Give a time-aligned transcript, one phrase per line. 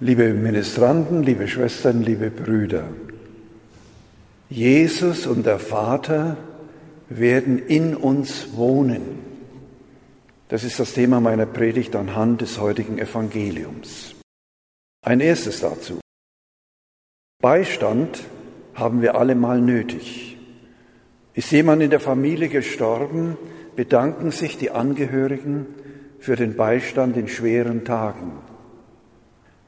[0.00, 2.88] Liebe Ministranten, liebe Schwestern, liebe Brüder,
[4.48, 6.36] Jesus und der Vater
[7.08, 9.18] werden in uns wohnen.
[10.46, 14.14] Das ist das Thema meiner Predigt anhand des heutigen Evangeliums.
[15.04, 15.98] Ein erstes dazu.
[17.42, 18.22] Beistand
[18.74, 20.38] haben wir alle mal nötig.
[21.34, 23.36] Ist jemand in der Familie gestorben,
[23.74, 25.66] bedanken sich die Angehörigen
[26.20, 28.47] für den Beistand in schweren Tagen.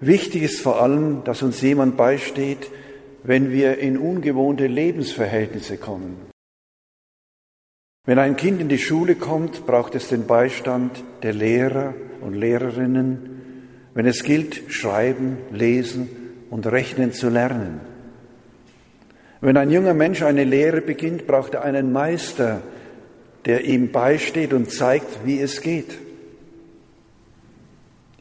[0.00, 2.70] Wichtig ist vor allem, dass uns jemand beisteht,
[3.22, 6.16] wenn wir in ungewohnte Lebensverhältnisse kommen.
[8.04, 13.42] Wenn ein Kind in die Schule kommt, braucht es den Beistand der Lehrer und Lehrerinnen,
[13.94, 16.08] wenn es gilt, schreiben, lesen
[16.50, 17.80] und rechnen zu lernen.
[19.40, 22.62] Wenn ein junger Mensch eine Lehre beginnt, braucht er einen Meister,
[23.44, 25.98] der ihm beisteht und zeigt, wie es geht.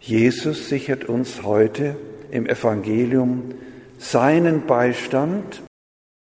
[0.06, 1.96] Jesus sichert uns heute
[2.30, 3.56] im Evangelium
[3.98, 5.64] seinen Beistand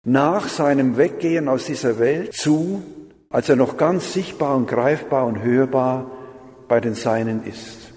[0.04, 2.82] nach seinem Weggehen aus dieser Welt zu,
[3.30, 6.10] als er noch ganz sichtbar und greifbar und hörbar
[6.68, 7.94] bei den Seinen ist.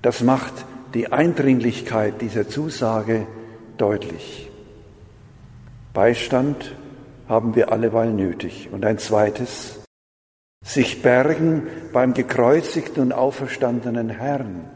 [0.00, 0.54] Das macht
[0.94, 3.26] die Eindringlichkeit dieser Zusage
[3.76, 4.50] deutlich.
[5.92, 6.74] Beistand
[7.28, 8.70] haben wir alleweil nötig.
[8.72, 9.77] Und ein zweites,
[10.64, 14.68] sich bergen beim gekreuzigten und auferstandenen Herrn.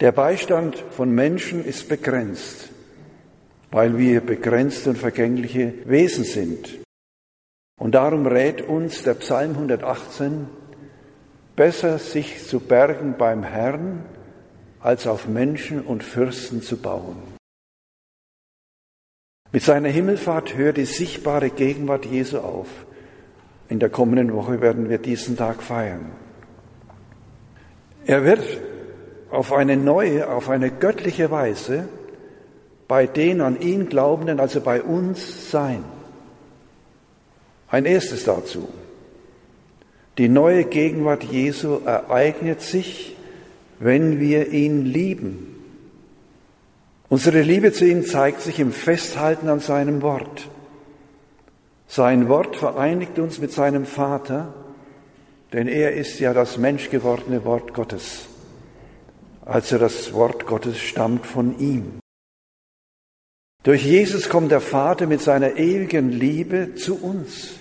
[0.00, 2.70] Der Beistand von Menschen ist begrenzt,
[3.70, 6.80] weil wir begrenzte und vergängliche Wesen sind.
[7.78, 10.48] Und darum rät uns der Psalm 118,
[11.54, 14.04] besser sich zu bergen beim Herrn,
[14.80, 17.16] als auf Menschen und Fürsten zu bauen.
[19.52, 22.68] Mit seiner Himmelfahrt hört die sichtbare Gegenwart Jesu auf.
[23.68, 26.12] In der kommenden Woche werden wir diesen Tag feiern.
[28.06, 28.42] Er wird
[29.30, 31.88] auf eine neue, auf eine göttliche Weise
[32.86, 35.84] bei den an ihn Glaubenden, also bei uns sein.
[37.68, 38.68] Ein erstes dazu.
[40.18, 43.16] Die neue Gegenwart Jesu ereignet sich,
[43.80, 45.56] wenn wir ihn lieben.
[47.08, 50.48] Unsere Liebe zu ihm zeigt sich im Festhalten an seinem Wort.
[51.88, 54.54] Sein Wort vereinigt uns mit seinem Vater,
[55.52, 58.26] denn er ist ja das menschgewordene Wort Gottes.
[59.44, 62.00] Also das Wort Gottes stammt von ihm.
[63.62, 67.54] Durch Jesus kommt der Vater mit seiner ewigen Liebe zu uns.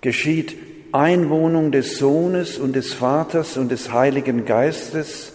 [0.00, 0.56] Geschieht
[0.92, 5.32] Einwohnung des Sohnes und des Vaters und des Heiligen Geistes,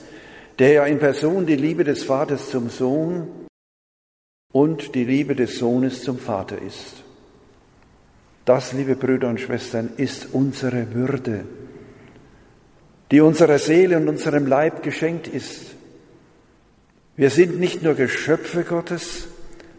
[0.60, 3.28] der ja in Person die Liebe des Vaters zum Sohn
[4.52, 7.05] und die Liebe des Sohnes zum Vater ist.
[8.46, 11.46] Das, liebe Brüder und Schwestern, ist unsere Würde,
[13.12, 15.76] die unserer Seele und unserem Leib geschenkt ist.
[17.18, 19.28] Wir sind nicht nur Geschöpfe Gottes,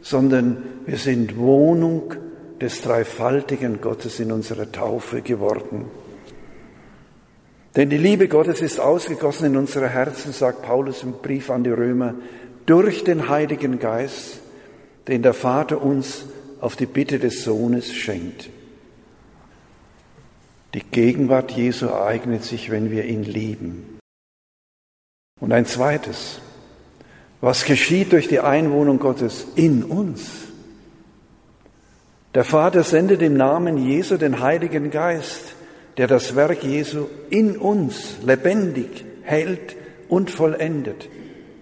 [0.02, 2.14] sondern wir sind Wohnung
[2.60, 5.84] des dreifaltigen Gottes in unserer Taufe geworden.
[7.76, 11.70] Denn die Liebe Gottes ist ausgegossen in unsere Herzen, sagt Paulus im Brief an die
[11.70, 12.14] Römer,
[12.64, 14.40] durch den Heiligen Geist,
[15.06, 16.24] den der Vater uns
[16.60, 18.48] auf die Bitte des Sohnes schenkt.
[20.76, 23.98] Die Gegenwart Jesu ereignet sich, wenn wir ihn lieben.
[25.40, 26.42] Und ein zweites,
[27.40, 30.48] was geschieht durch die Einwohnung Gottes in uns?
[32.34, 35.54] Der Vater sendet im Namen Jesu den Heiligen Geist,
[35.96, 39.76] der das Werk Jesu in uns lebendig hält
[40.10, 41.08] und vollendet.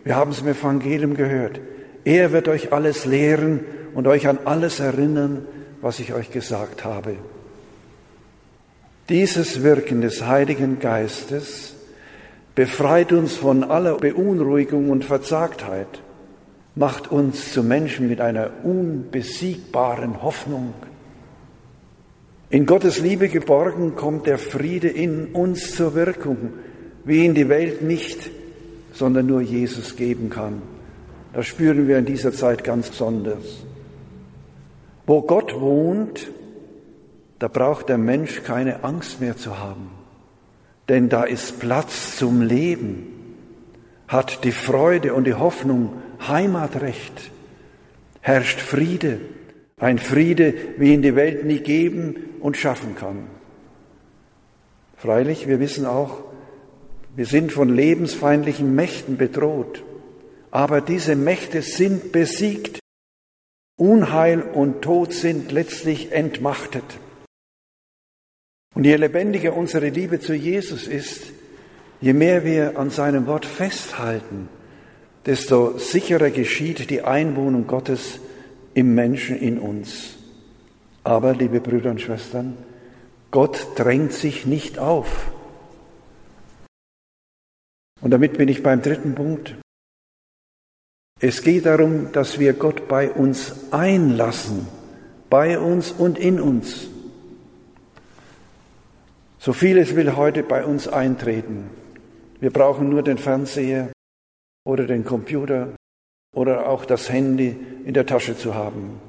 [0.03, 1.61] Wir haben es im Evangelium gehört.
[2.05, 3.61] Er wird euch alles lehren
[3.95, 5.47] und euch an alles erinnern,
[5.81, 7.17] was ich euch gesagt habe.
[9.11, 11.75] Dieses Wirken des Heiligen Geistes
[12.55, 16.01] befreit uns von aller Beunruhigung und Verzagtheit,
[16.75, 20.73] macht uns zu Menschen mit einer unbesiegbaren Hoffnung.
[22.49, 26.55] In Gottes Liebe geborgen kommt der Friede in uns zur Wirkung,
[27.05, 28.31] wie ihn die Welt nicht,
[28.95, 30.63] sondern nur Jesus geben kann.
[31.35, 33.65] Das spüren wir in dieser Zeit ganz besonders.
[35.05, 36.31] Wo Gott wohnt,
[37.45, 39.91] da braucht der Mensch keine Angst mehr zu haben,
[40.89, 43.37] denn da ist Platz zum Leben,
[44.09, 45.93] hat die Freude und die Hoffnung
[46.27, 47.31] Heimatrecht,
[48.23, 49.21] herrscht Friede,
[49.77, 53.27] ein Friede, wie ihn die Welt nie geben und schaffen kann.
[54.97, 56.23] Freilich, wir wissen auch,
[57.15, 59.85] wir sind von lebensfeindlichen Mächten bedroht,
[60.51, 62.79] aber diese Mächte sind besiegt.
[63.77, 66.85] Unheil und Tod sind letztlich entmachtet.
[68.75, 71.33] Und je lebendiger unsere Liebe zu Jesus ist,
[72.01, 74.49] je mehr wir an seinem Wort festhalten
[75.27, 78.21] desto sicherer geschieht die Einwohnung Gottes
[78.75, 80.17] im Menschen in uns.
[81.03, 82.57] Aber, liebe Brüder und Schwestern,
[83.31, 85.33] Gott drängt sich nicht auf.
[88.01, 89.55] Und damit bin ich beim dritten Punkt.
[91.21, 94.67] Es geht darum, dass wir Gott bei uns einlassen,
[95.31, 96.89] bei uns und in uns.
[99.45, 101.69] So vieles will heute bei uns eintreten.
[102.41, 103.93] Wir brauchen nur den Fernseher
[104.65, 105.75] oder den Computer
[106.35, 107.55] oder auch das Handy
[107.85, 109.03] in der Tasche zu haben.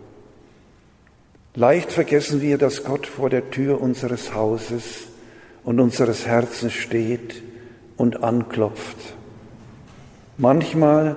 [1.53, 5.07] Leicht vergessen wir, dass Gott vor der Tür unseres Hauses
[5.63, 7.41] und unseres Herzens steht
[7.95, 9.15] und anklopft.
[10.37, 11.15] Manchmal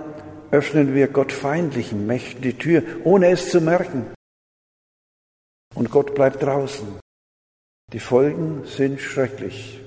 [0.52, 4.06] öffnen wir Gott feindlichen Mächten die Tür, ohne es zu merken.
[5.74, 7.00] Und Gott bleibt draußen.
[7.94, 9.80] Die Folgen sind schrecklich.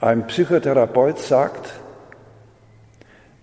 [0.00, 1.74] Ein Psychotherapeut sagt,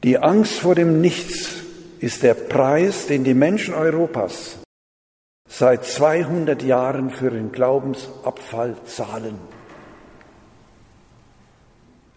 [0.04, 1.58] die Angst vor dem Nichts
[2.00, 4.58] ist der Preis, den die Menschen Europas
[5.48, 9.36] seit 200 Jahren für den Glaubensabfall zahlen.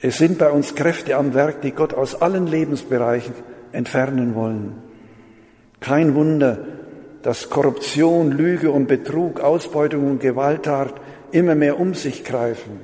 [0.00, 3.35] Es sind bei uns Kräfte am Werk, die Gott aus allen Lebensbereichen
[3.73, 4.82] entfernen wollen.
[5.81, 6.58] Kein Wunder,
[7.23, 10.94] dass Korruption, Lüge und Betrug, Ausbeutung und Gewalttat
[11.34, 12.81] immer mehr um sich greifen.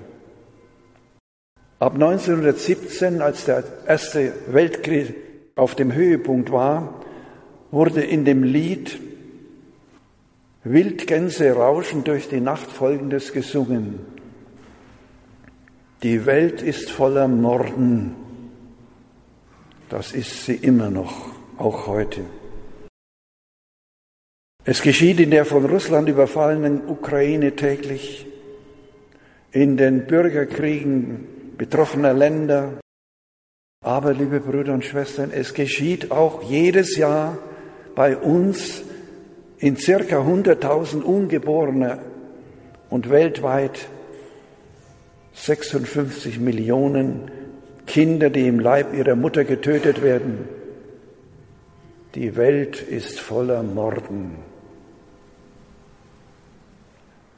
[1.79, 5.15] Ab 1917, als der Erste Weltkrieg
[5.57, 7.01] auf dem Höhepunkt war,
[7.71, 9.01] wurde in dem Lied
[10.63, 14.01] Wildgänse rauschen durch die Nacht folgendes gesungen.
[16.03, 18.15] Die Welt ist voller Morden.
[19.89, 22.23] Das ist sie immer noch, auch heute.
[24.65, 28.27] Es geschieht in der von Russland überfallenen Ukraine täglich,
[29.53, 32.81] in den Bürgerkriegen betroffener Länder.
[33.83, 37.39] Aber, liebe Brüder und Schwestern, es geschieht auch jedes Jahr
[37.95, 38.83] bei uns
[39.59, 41.99] in circa 100.000 Ungeborene
[42.89, 43.89] und weltweit
[45.35, 47.31] 56 Millionen
[47.87, 50.49] Kinder, die im Leib ihrer Mutter getötet werden.
[52.15, 54.50] Die Welt ist voller Morden.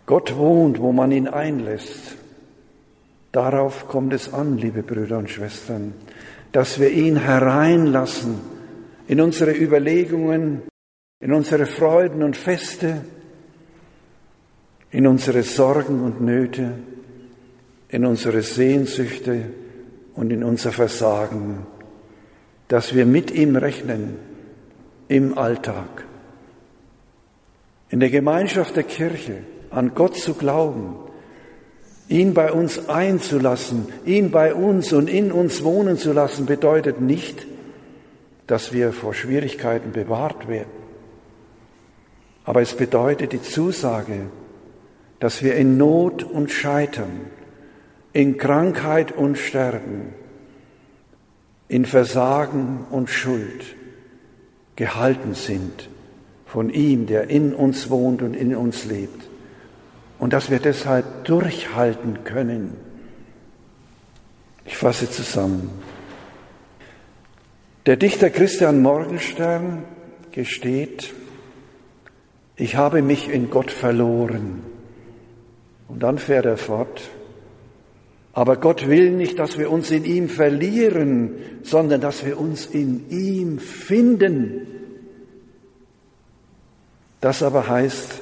[0.06, 2.16] Gott wohnt, wo man ihn einlässt.
[3.30, 5.94] Darauf kommt es an, liebe Brüder und Schwestern,
[6.52, 8.40] dass wir ihn hereinlassen
[9.06, 10.62] in unsere Überlegungen,
[11.20, 13.04] in unsere Freuden und Feste,
[14.90, 16.74] in unsere Sorgen und Nöte,
[17.88, 19.44] in unsere Sehnsüchte
[20.14, 21.66] und in unser Versagen,
[22.68, 24.16] dass wir mit ihm rechnen
[25.08, 26.04] im Alltag,
[27.88, 30.96] in der Gemeinschaft der Kirche, an Gott zu glauben,
[32.08, 37.46] ihn bei uns einzulassen, ihn bei uns und in uns wohnen zu lassen, bedeutet nicht,
[38.46, 40.82] dass wir vor Schwierigkeiten bewahrt werden.
[42.44, 44.26] Aber es bedeutet die Zusage,
[45.20, 47.20] dass wir in Not und Scheitern,
[48.12, 50.12] in Krankheit und Sterben,
[51.68, 53.76] in Versagen und Schuld
[54.76, 55.88] gehalten sind
[56.44, 59.31] von ihm, der in uns wohnt und in uns lebt.
[60.22, 62.76] Und dass wir deshalb durchhalten können.
[64.64, 65.68] Ich fasse zusammen.
[67.86, 69.82] Der Dichter Christian Morgenstern
[70.30, 71.12] gesteht,
[72.54, 74.62] ich habe mich in Gott verloren.
[75.88, 77.10] Und dann fährt er fort,
[78.32, 83.10] aber Gott will nicht, dass wir uns in ihm verlieren, sondern dass wir uns in
[83.10, 84.68] ihm finden.
[87.20, 88.21] Das aber heißt,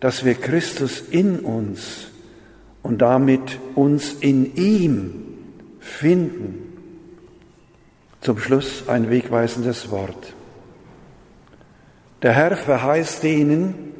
[0.00, 2.08] dass wir Christus in uns
[2.82, 5.24] und damit uns in ihm
[5.80, 6.64] finden.
[8.20, 10.34] Zum Schluss ein wegweisendes Wort.
[12.22, 13.92] Der Herr verheißt denen,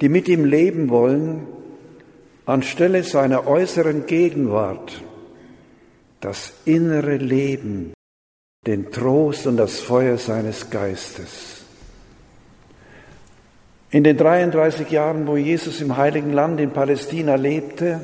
[0.00, 1.46] die mit ihm leben wollen,
[2.44, 5.02] anstelle seiner äußeren Gegenwart
[6.22, 7.92] das innere Leben,
[8.66, 11.61] den Trost und das Feuer seines Geistes.
[13.92, 18.00] In den 33 Jahren, wo Jesus im heiligen Land in Palästina lebte,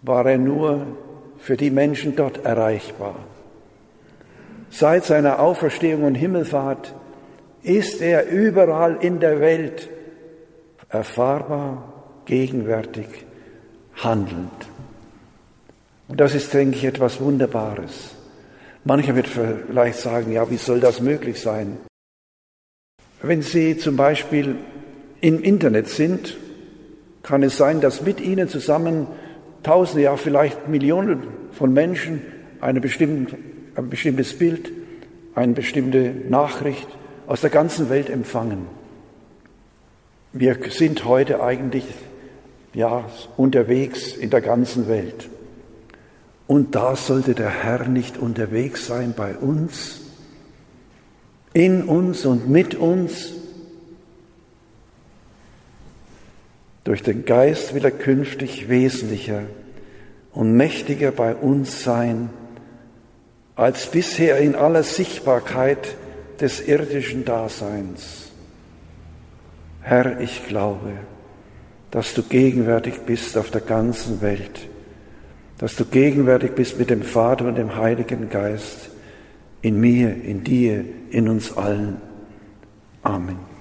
[0.00, 0.86] war er nur
[1.38, 3.16] für die Menschen dort erreichbar.
[4.70, 6.94] Seit seiner Auferstehung und Himmelfahrt
[7.62, 9.90] ist er überall in der Welt
[10.88, 11.92] erfahrbar,
[12.24, 13.26] gegenwärtig,
[13.96, 14.68] handelnd.
[16.08, 18.14] Und das ist, denke ich, etwas Wunderbares.
[18.84, 21.76] Mancher wird vielleicht sagen, ja, wie soll das möglich sein?
[23.22, 24.56] Wenn Sie zum Beispiel
[25.20, 26.36] im Internet sind,
[27.22, 29.06] kann es sein, dass mit Ihnen zusammen
[29.62, 32.20] Tausende, ja vielleicht Millionen von Menschen
[32.60, 33.38] eine bestimmte,
[33.76, 34.72] ein bestimmtes Bild
[35.34, 36.86] eine bestimmte Nachricht
[37.26, 38.66] aus der ganzen Welt empfangen.
[40.32, 41.84] Wir sind heute eigentlich
[42.74, 43.04] ja,
[43.36, 45.28] unterwegs in der ganzen Welt.
[46.46, 50.00] Und da sollte der Herr nicht unterwegs sein bei uns,
[51.52, 53.32] in uns und mit uns.
[56.84, 59.42] Durch den Geist will er künftig wesentlicher
[60.32, 62.30] und mächtiger bei uns sein,
[63.54, 65.96] als bisher in aller Sichtbarkeit
[66.40, 68.30] des irdischen Daseins.
[69.82, 70.92] Herr, ich glaube,
[71.90, 74.68] dass du gegenwärtig bist auf der ganzen Welt,
[75.58, 78.91] dass du gegenwärtig bist mit dem Vater und dem Heiligen Geist
[79.62, 81.96] in mir, in dir, in uns allen.
[83.02, 83.51] Amen.